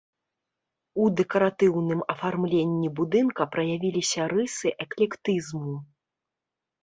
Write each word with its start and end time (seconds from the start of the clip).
У 1.01 1.03
дэкаратыўным 1.19 1.99
афармленні 2.13 2.89
будынка 2.99 3.47
праявіліся 3.55 4.21
рысы 4.33 4.67
эклектызму. 4.87 5.75